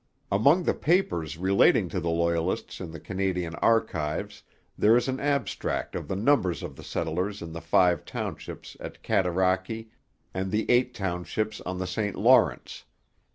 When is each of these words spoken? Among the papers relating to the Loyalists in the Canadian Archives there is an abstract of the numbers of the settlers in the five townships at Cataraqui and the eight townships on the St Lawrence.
Among 0.31 0.63
the 0.63 0.73
papers 0.73 1.37
relating 1.37 1.87
to 1.89 1.99
the 1.99 2.09
Loyalists 2.09 2.81
in 2.81 2.89
the 2.89 2.99
Canadian 2.99 3.53
Archives 3.57 4.41
there 4.75 4.97
is 4.97 5.07
an 5.07 5.19
abstract 5.19 5.93
of 5.93 6.07
the 6.07 6.15
numbers 6.15 6.63
of 6.63 6.75
the 6.75 6.83
settlers 6.83 7.39
in 7.39 7.51
the 7.53 7.61
five 7.61 8.03
townships 8.03 8.75
at 8.79 9.03
Cataraqui 9.03 9.91
and 10.33 10.49
the 10.49 10.65
eight 10.71 10.95
townships 10.95 11.61
on 11.67 11.77
the 11.77 11.85
St 11.85 12.15
Lawrence. 12.15 12.85